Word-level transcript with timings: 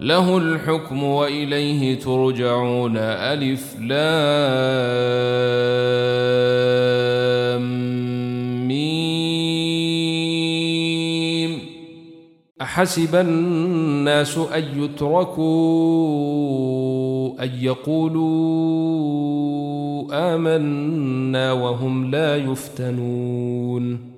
له 0.00 0.38
الحكم 0.38 1.02
وإليه 1.02 1.98
ترجعون. 1.98 2.96
ألف 2.96 3.76
لام 3.80 3.98
ميم. 8.68 9.18
أحسب 12.62 13.14
الناس 13.14 14.38
أن 14.38 14.64
يتركوا 14.82 15.48
أن 17.44 17.50
يقولوا 17.60 18.78
آمنا 20.34 21.52
وهم 21.52 22.10
لا 22.10 22.36
يفتنون. 22.36 24.17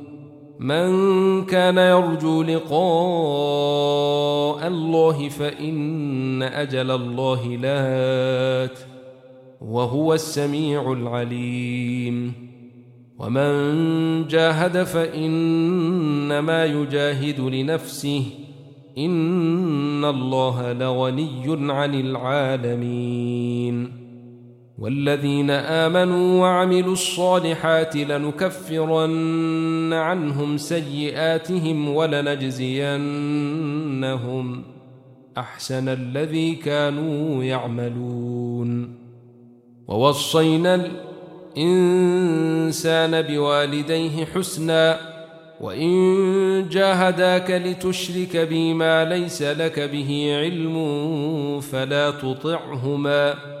من 0.61 1.45
كان 1.45 1.77
يرجو 1.77 2.43
لقاء 2.43 2.67
الله 4.67 5.29
فإن 5.29 6.43
أجل 6.43 6.91
الله 6.91 7.47
لات 7.47 8.79
وهو 9.61 10.13
السميع 10.13 10.91
العليم. 10.91 12.33
ومن 13.19 14.27
جاهد 14.27 14.83
فإنما 14.83 16.65
يجاهد 16.65 17.39
لنفسه 17.39 18.23
إن 18.97 20.05
الله 20.05 20.73
لغني 20.73 21.71
عن 21.71 21.95
العالمين. 21.95 24.00
والذين 24.81 25.49
آمنوا 25.49 26.41
وعملوا 26.41 26.93
الصالحات 26.93 27.95
لنكفرن 27.95 29.93
عنهم 29.93 30.57
سيئاتهم 30.57 31.89
ولنجزينهم 31.95 32.85
أحسن 35.37 35.89
الذي 35.89 36.55
كانوا 36.55 37.43
يعملون. 37.43 38.95
ووصينا 39.87 40.89
الإنسان 41.57 43.21
بوالديه 43.21 44.25
حسنا 44.25 44.99
وإن 45.61 46.69
جاهداك 46.69 47.51
لتشرك 47.51 48.37
بي 48.37 48.73
ما 48.73 49.05
ليس 49.05 49.41
لك 49.41 49.79
به 49.79 50.37
علم 50.39 50.75
فلا 51.59 52.11
تطعهما 52.11 53.60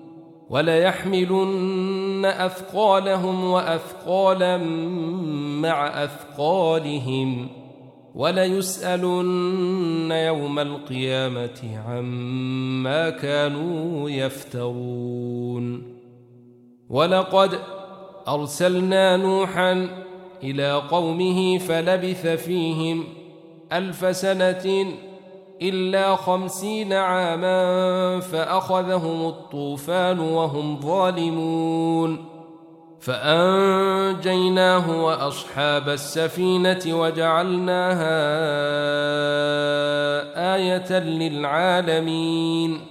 وليحملن 0.51 2.25
أثقالهم 2.25 3.43
وأثقالا 3.43 4.57
مع 5.61 6.03
أثقالهم 6.03 7.47
وليسألن 8.15 10.11
يوم 10.11 10.59
القيامة 10.59 11.81
عما 11.87 13.09
كانوا 13.09 14.09
يفترون 14.09 15.83
ولقد 16.89 17.59
أرسلنا 18.27 19.17
نوحا 19.17 19.87
إلى 20.43 20.73
قومه 20.73 21.57
فلبث 21.57 22.27
فيهم 22.27 23.03
ألف 23.73 24.15
سنة 24.15 24.85
إلا 25.61 26.15
خمسين 26.15 26.93
عاما 26.93 28.19
فأخذهم 28.19 29.27
الطوفان 29.27 30.19
وهم 30.19 30.79
ظالمون. 30.79 32.25
فأنجيناه 32.99 35.05
وأصحاب 35.05 35.89
السفينة 35.89 36.81
وجعلناها 36.87 38.21
آية 40.55 40.99
للعالمين. 40.99 42.81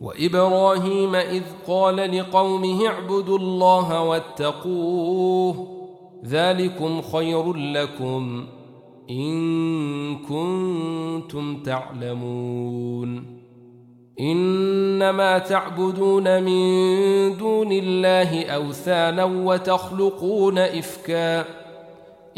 وإبراهيم 0.00 1.14
إذ 1.14 1.42
قال 1.68 2.18
لقومه 2.18 2.86
اعبدوا 2.86 3.38
الله 3.38 4.02
واتقوه 4.02 5.68
ذلكم 6.26 7.02
خير 7.02 7.54
لكم. 7.54 8.46
إن 9.10 10.16
كنتم 10.16 11.62
تعلمون 11.62 13.36
إنما 14.20 15.38
تعبدون 15.38 16.42
من 16.42 17.36
دون 17.36 17.72
الله 17.72 18.44
أوثانا 18.44 19.24
وتخلقون 19.24 20.58
إفكا 20.58 21.40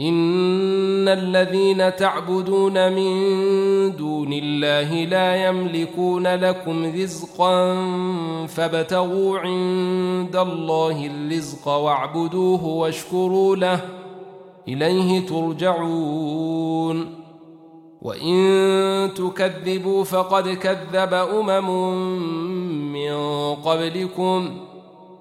إن 0.00 1.08
الذين 1.08 1.96
تعبدون 1.96 2.92
من 2.92 3.96
دون 3.96 4.32
الله 4.32 5.04
لا 5.04 5.48
يملكون 5.48 6.26
لكم 6.26 6.84
رزقا 6.84 7.74
فابتغوا 8.46 9.38
عند 9.38 10.36
الله 10.36 11.06
الرزق 11.06 11.68
واعبدوه 11.68 12.64
واشكروا 12.64 13.56
له 13.56 13.97
إليه 14.68 15.26
ترجعون. 15.26 17.14
وإن 18.02 19.10
تكذبوا 19.14 20.04
فقد 20.04 20.48
كذب 20.48 21.14
أمم 21.14 21.92
من 22.92 23.12
قبلكم 23.54 24.50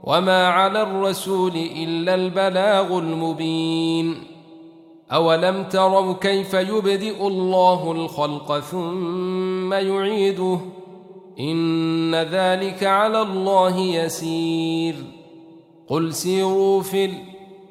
وما 0.04 0.48
على 0.48 0.82
الرسول 0.82 1.52
إلا 1.56 2.16
البلاغ 2.16 2.98
المبين. 3.00 4.16
أولم 5.12 5.64
تروا 5.64 6.14
كيف 6.14 6.54
يبدئ 6.54 7.28
الله 7.28 7.92
الخلق 7.92 8.60
ثم 8.60 9.74
يعيده؟ 9.74 10.60
إن 11.40 12.16
ذلك 12.16 12.84
على 12.84 13.22
الله 13.22 13.80
يسير. 13.80 14.96
قل 15.88 16.14
سيروا 16.14 16.82
في 16.82 17.06
الأرض 17.06 17.37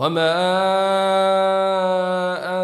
وما 0.00 0.32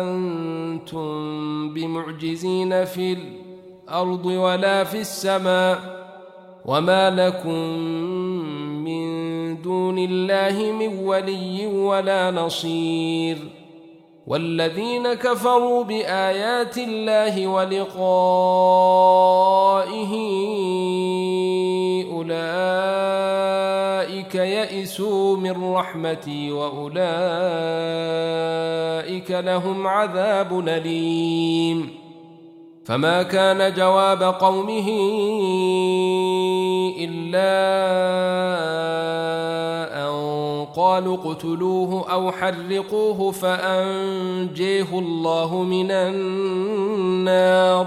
أنتم 0.00 1.74
بمعجزين 1.74 2.84
في 2.84 3.12
الأرض 3.12 4.26
ولا 4.26 4.84
في 4.84 5.00
السماء 5.00 5.78
وما 6.64 7.10
لكم 7.10 7.78
من 8.84 9.06
دون 9.62 9.98
الله 9.98 10.72
من 10.72 10.98
ولي 10.98 11.66
ولا 11.66 12.30
نصير 12.30 13.38
والذين 14.26 15.14
كفروا 15.14 15.84
بآيات 15.84 16.78
الله 16.78 17.46
ولقائه 17.46 17.96
يئسوا 24.36 25.36
من 25.36 25.74
رحمتي 25.74 26.52
وأولئك 26.52 26.96
لهم 29.30 29.86
عذاب 29.86 30.68
أليم. 30.68 31.90
فما 32.84 33.22
كان 33.22 33.74
جواب 33.74 34.22
قومه 34.22 34.88
إلا 36.98 37.66
قالوا 40.76 41.16
اقتلوه 41.16 42.12
أو 42.12 42.32
حرقوه 42.32 43.30
فأنجيه 43.30 44.98
الله 44.98 45.62
من 45.62 45.90
النار. 45.90 47.86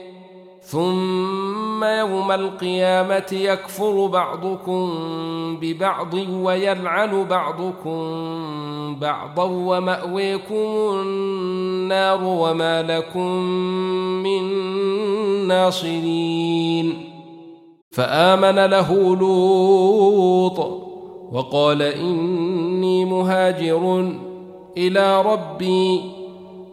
ثم 0.71 1.83
يوم 1.83 2.31
القيامة 2.31 3.27
يكفر 3.31 4.07
بعضكم 4.07 4.89
ببعض 5.61 6.13
ويلعن 6.13 7.23
بعضكم 7.23 7.99
بعضا 8.99 9.43
ومأويكم 9.43 10.55
النار 10.93 12.19
وما 12.23 12.81
لكم 12.81 13.27
من 14.23 14.43
ناصرين. 15.47 17.11
فآمن 17.91 18.65
له 18.65 19.15
لوط 19.15 20.59
وقال 21.31 21.81
إني 21.81 23.05
مهاجر 23.05 24.11
إلى 24.77 25.21
ربي 25.21 26.20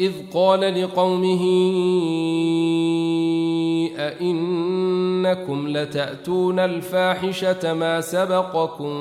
إذ 0.00 0.12
قال 0.34 0.82
لقومه 0.82 1.42
أئنكم 3.98 5.68
لتأتون 5.68 6.58
الفاحشة 6.58 7.74
ما 7.74 8.00
سبقكم 8.00 8.94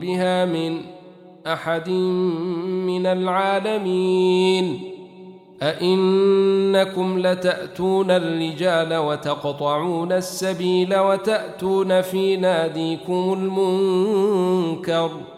بها 0.00 0.44
من 0.44 0.80
أحد 1.46 1.90
من 2.86 3.06
العالمين 3.06 4.80
أئنكم 5.62 7.18
لتأتون 7.18 8.10
الرجال 8.10 8.96
وتقطعون 8.96 10.12
السبيل 10.12 10.98
وتأتون 10.98 12.00
في 12.00 12.36
ناديكم 12.36 13.32
المنكر 13.32 15.08
ۖ 15.08 15.37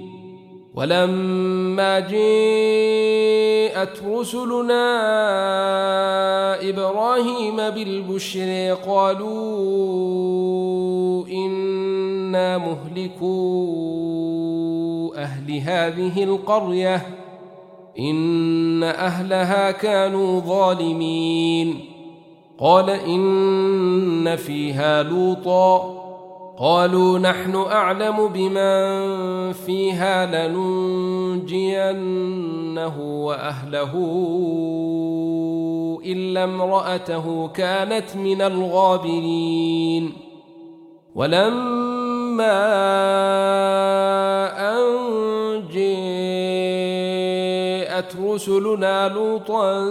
ولما 0.75 1.99
جاءت 1.99 2.21
رسلنا 4.07 5.09
إبراهيم 6.69 7.57
بالبشر 7.57 8.77
قالوا 8.87 9.31
إنا 11.27 12.57
مهلكو 12.57 13.31
أهل 15.17 15.57
هذه 15.57 16.23
القرية 16.23 17.07
إن 17.99 18.83
أهلها 18.83 19.71
كانوا 19.71 20.39
ظالمين. 20.39 21.79
قال 22.59 22.89
إن 22.89 24.35
فيها 24.35 25.03
لوطا 25.03 26.00
قالوا 26.61 27.19
نحن 27.19 27.55
أعلم 27.55 28.27
بمن 28.27 29.51
فيها 29.51 30.47
لننجينه 30.47 31.65
وأهله 33.25 33.93
إلا 36.05 36.43
امرأته 36.43 37.47
كانت 37.47 38.15
من 38.15 38.41
الغابرين. 38.41 40.13
ولما 41.15 42.61
أن 44.69 44.87
جاءت 48.01 48.15
رسلنا 48.21 49.07
لوطا 49.09 49.89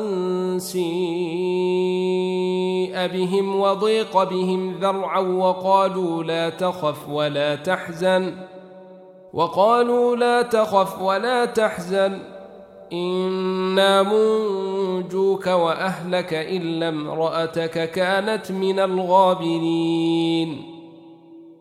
سيء 0.58 0.90
بهم 3.06 3.60
وضيق 3.60 4.22
بهم 4.22 4.74
ذرعا 4.80 5.18
وقالوا 5.18 6.24
لا 6.24 6.50
تخف 6.50 7.08
ولا 7.08 7.54
تحزن 7.54 8.34
وقالوا 9.32 10.16
لا 10.16 10.42
تخف 10.42 11.02
ولا 11.02 11.44
تحزن 11.44 12.18
إنا 12.92 14.02
منجوك 14.02 15.46
وأهلك 15.46 16.34
إلا 16.34 16.88
امرأتك 16.88 17.90
كانت 17.90 18.52
من 18.52 18.78
الغابرين 18.78 20.69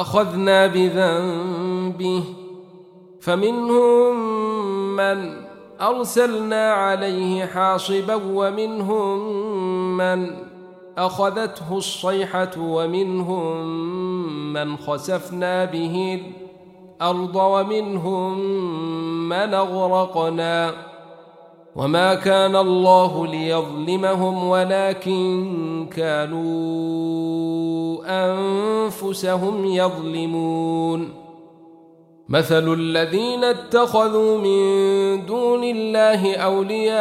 أخذنا 0.00 0.66
بذنبه 0.66 2.24
فمنهم 3.20 4.16
من 4.96 5.46
أرسلنا 5.80 6.72
عليه 6.72 7.46
حاصبا 7.46 8.14
ومنهم 8.14 9.18
من 9.96 10.30
أخذته 10.98 11.76
الصيحة 11.76 12.50
ومنهم 12.58 13.66
من 14.52 14.76
خسفنا 14.76 15.64
به 15.64 16.22
الأرض 17.00 17.36
ومنهم 17.36 18.38
من 19.28 19.54
أغرقنا. 19.54 20.85
وما 21.76 22.14
كان 22.14 22.56
الله 22.56 23.26
ليظلمهم 23.26 24.48
ولكن 24.48 25.86
كانوا 25.96 26.46
انفسهم 28.06 29.64
يظلمون 29.64 31.26
مثل 32.28 32.72
الذين 32.72 33.44
اتخذوا 33.44 34.38
من 34.38 35.26
دون 35.26 35.64
الله 35.64 36.36
اولياء 36.36 36.96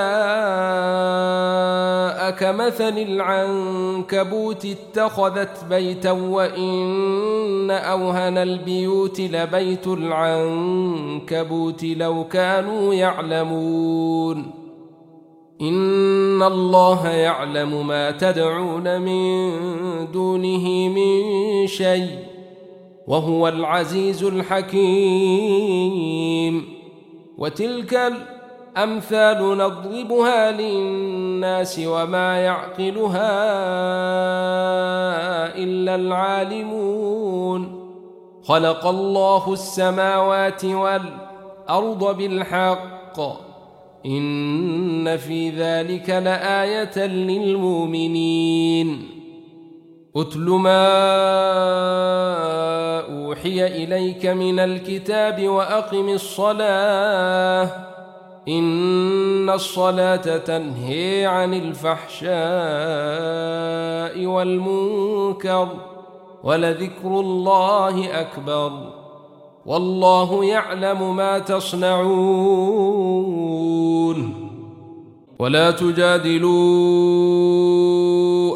كمثل 2.32 2.98
العنكبوت 2.98 4.66
اتخذت 4.66 5.66
بيتا 5.70 6.12
وان 6.12 7.72
اوهن 7.72 8.38
البيوت 8.38 9.20
لبيت 9.20 9.88
العنكبوت 9.88 11.84
لو 11.84 12.24
كانوا 12.24 12.94
يعلمون 12.94 14.65
إن 15.62 16.44
الله 16.44 17.08
يعلم 17.08 17.88
ما 17.88 18.12
تدعون 18.12 19.02
من 19.02 19.52
دونه 20.12 20.90
من 20.90 21.68
شيء 21.68 22.20
وهو 23.08 23.48
العزيز 23.48 24.24
الحكيم. 24.24 25.26
وتلك 27.38 28.14
الأمثال 28.78 29.58
نضربها 29.58 30.52
للناس 30.52 31.82
وما 31.86 32.38
يعقلها 32.38 33.36
إلا 35.56 35.96
العالمون. 35.96 37.86
خلق 38.44 38.88
الله 38.88 39.54
السماوات 39.54 40.66
والأرض 40.66 42.18
بالحق. 42.18 43.45
إن 44.06 45.18
في 45.18 45.50
ذلك 45.50 46.10
لآية 46.10 47.06
للمؤمنين. 47.06 49.10
أتل 50.16 50.40
ما 50.40 50.86
أوحي 53.00 53.84
إليك 53.84 54.26
من 54.26 54.60
الكتاب 54.60 55.48
وأقم 55.48 56.10
الصلاة. 56.10 57.70
إن 58.48 59.50
الصلاة 59.50 60.38
تنهي 60.38 61.26
عن 61.26 61.54
الفحشاء 61.54 62.36
والمنكر 64.26 65.70
ولذكر 66.44 67.20
الله 67.20 68.22
أكبر. 68.22 69.05
والله 69.66 70.46
يعلم 70.46 71.16
ما 71.16 71.40
تصنعون. 71.40 72.76
ولا 75.40 75.72
تجادلوا 75.72 76.56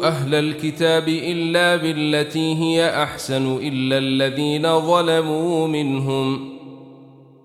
أهل 0.08 0.34
الكتاب 0.34 1.08
إلا 1.08 1.76
بالتي 1.76 2.54
هي 2.54 3.02
أحسن 3.02 3.56
إلا 3.62 3.98
الذين 3.98 4.80
ظلموا 4.80 5.68
منهم. 5.68 6.59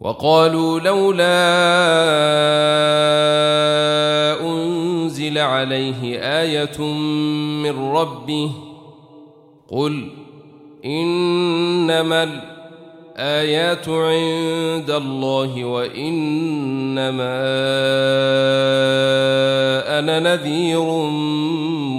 وقالوا 0.00 0.80
لولا 0.80 1.40
أنزل 4.40 5.38
عليه 5.38 6.18
آية 6.18 6.80
من 7.62 7.92
ربه 7.92 8.50
قل 9.68 10.08
إنما 10.84 12.22
الآيات 12.22 13.88
عند 13.88 14.90
الله 14.90 15.64
وإنما 15.64 17.40
أنا 19.98 20.20
نذير 20.20 20.82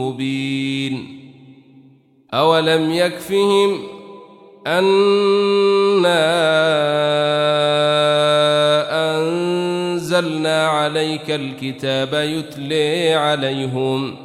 مبين 0.01 1.21
أولم 2.33 2.91
يكفهم 2.91 3.77
أنا 4.67 6.21
أنزلنا 10.21 10.67
عليك 10.67 11.31
الكتاب 11.31 12.13
يتلي 12.13 13.13
عليهم. 13.13 14.15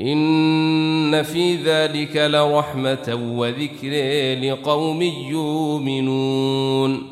إن 0.00 1.22
في 1.22 1.56
ذلك 1.56 2.16
لرحمة 2.16 3.34
وذكر 3.36 3.90
لقوم 4.42 5.02
يؤمنون. 5.30 7.02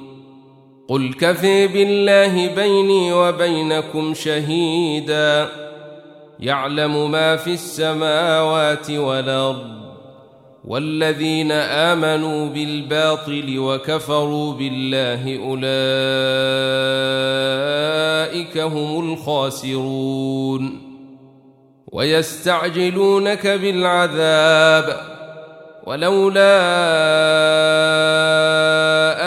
قل 0.88 1.12
كفي 1.12 1.66
بالله 1.66 2.54
بيني 2.54 3.12
وبينكم 3.12 4.14
شهيدا. 4.14 5.49
يعلم 6.40 7.11
ما 7.11 7.37
في 7.37 7.52
السماوات 7.52 8.90
والأرض. 8.90 9.93
والذين 10.64 11.52
آمنوا 11.52 12.49
بالباطل 12.49 13.59
وكفروا 13.59 14.52
بالله 14.52 15.38
أولئك 15.38 15.75
هم 18.59 19.12
الخاسرون. 19.12 20.80
ويستعجلونك 21.92 23.47
بالعذاب 23.47 25.00
ولولا 25.87 26.61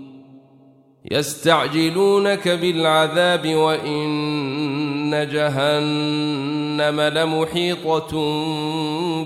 يستعجلونك 1.10 2.48
بالعذاب 2.48 3.54
وإن 3.54 5.28
جهنم 5.32 7.00
لمحيطة 7.00 8.12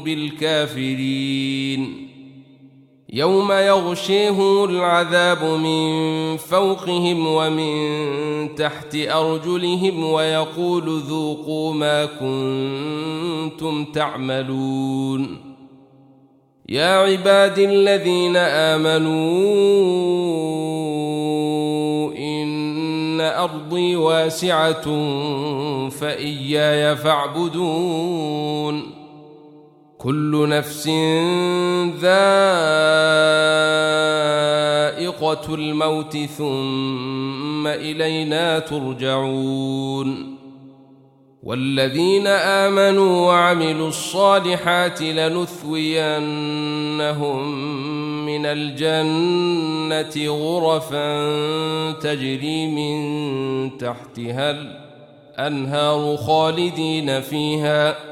بالكافرين. 0.05 2.12
يوم 3.15 3.53
يغشيهم 3.53 4.65
العذاب 4.65 5.45
من 5.45 6.37
فوقهم 6.37 7.27
ومن 7.27 8.55
تحت 8.55 8.97
أرجلهم 8.97 10.05
ويقول 10.05 11.01
ذوقوا 11.01 11.75
ما 11.75 12.05
كنتم 12.05 13.85
تعملون. 13.85 15.39
يا 16.69 16.97
عباد 16.97 17.59
الذين 17.59 18.37
آمنوا 18.37 19.13
إن 22.19 23.21
أرضي 23.21 23.97
واسعة 23.97 24.85
فإياي 25.89 26.97
فاعبدون. 26.97 29.02
كل 30.03 30.49
نفس 30.49 30.89
ذائقة 32.01 32.35
الموت 35.55 36.17
ثم 36.17 37.67
إلينا 37.67 38.59
ترجعون. 38.59 40.37
والذين 41.43 42.27
آمنوا 42.27 43.27
وعملوا 43.27 43.89
الصالحات 43.89 45.03
لنثوينهم 45.03 46.27
من 48.27 48.47
الجنة 48.47 50.27
غرفا 50.29 51.33
تجري 51.93 52.67
من 52.67 53.79
تحتها 53.79 54.51
الأنهار 55.39 56.17
خالدين 56.17 57.21
فيها. 57.21 58.12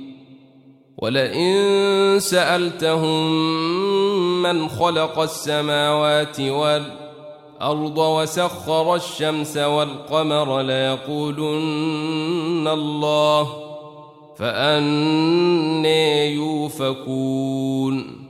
ولئن 1.01 2.19
سألتهم 2.19 3.31
من 4.41 4.69
خلق 4.69 5.19
السماوات 5.19 6.39
والأرض 6.39 7.97
وسخر 7.97 8.95
الشمس 8.95 9.57
والقمر 9.57 10.61
ليقولن 10.61 11.47
الله 12.67 13.53
فأني 14.37 16.35
يوفكون. 16.35 18.21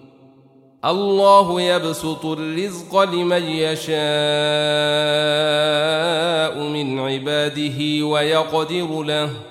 الله 0.86 1.62
يبسط 1.62 2.26
الرزق 2.26 3.04
لمن 3.04 3.44
يشاء 3.44 3.92
من 6.64 7.00
عباده 7.00 8.06
ويقدر 8.06 9.04
له 9.04 9.51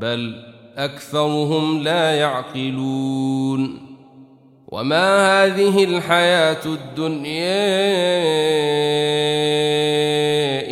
بل 0.00 0.42
أكثرهم 0.76 1.82
لا 1.82 2.16
يعقلون. 2.16 3.78
وما 4.68 5.44
هذه 5.44 5.84
الحياة 5.84 6.64
الدنيا 6.66 7.70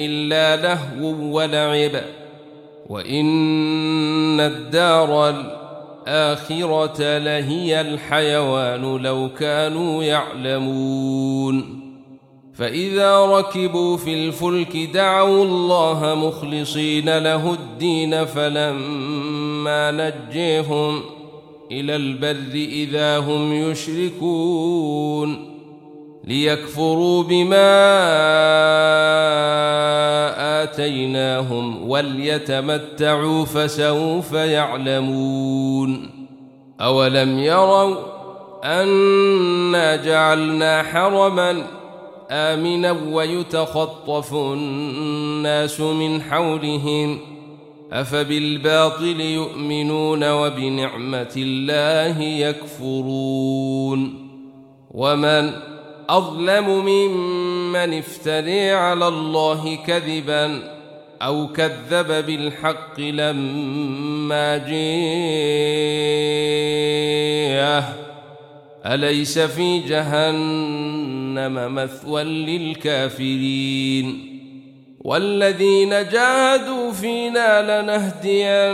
إلا 0.06 0.56
لهو 0.56 1.36
ولعب. 1.36 2.02
وإن 2.88 4.40
الدار 4.40 5.34
الآخرة 6.08 7.18
لهي 7.18 7.80
الحيوان 7.80 8.96
لو 8.96 9.30
كانوا 9.38 10.04
يعلمون. 10.04 11.87
فإذا 12.58 13.18
ركبوا 13.18 13.96
في 13.96 14.14
الفلك 14.14 14.76
دعوا 14.76 15.44
الله 15.44 16.14
مخلصين 16.14 17.18
له 17.18 17.52
الدين 17.52 18.24
فلما 18.24 19.90
نجيهم 19.90 21.00
إلى 21.70 21.96
البر 21.96 22.54
إذا 22.54 23.18
هم 23.18 23.52
يشركون 23.52 25.54
ليكفروا 26.24 27.22
بما 27.22 27.78
آتيناهم 30.62 31.90
وليتمتعوا 31.90 33.44
فسوف 33.44 34.32
يعلمون 34.32 36.10
أولم 36.80 37.38
يروا 37.38 37.96
أنا 38.64 39.96
جعلنا 39.96 40.82
حرماً 40.82 41.77
آمنا 42.30 42.90
ويتخطف 42.90 44.34
الناس 44.34 45.80
من 45.80 46.22
حولهم 46.22 47.18
أفبالباطل 47.92 49.20
يؤمنون 49.20 50.30
وبنعمة 50.30 51.32
الله 51.36 52.22
يكفرون 52.22 54.28
ومن 54.90 55.52
أظلم 56.08 56.84
ممن 56.86 57.98
افتري 57.98 58.70
على 58.70 59.08
الله 59.08 59.78
كذبا 59.86 60.78
أو 61.22 61.48
كذب 61.48 62.26
بالحق 62.26 63.00
لما 63.00 64.56
جاءه 64.58 64.68
أليس 68.86 69.38
في 69.38 69.78
جهنم 71.38 71.74
مثوى 71.74 72.24
للكافرين 72.24 74.24
والذين 75.00 75.90
جاهدوا 75.90 76.92
فينا 76.92 77.82
لنهدينهم 77.82 78.66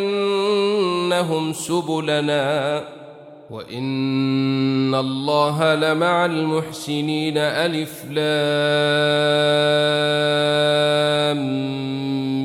سبلنا 1.53 2.85
وإن 3.51 4.95
الله 4.95 5.75
لمع 5.75 6.25
المحسنين 6.27 7.39
ألف 7.39 8.05
لام 8.11 8.25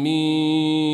مين 0.04 0.89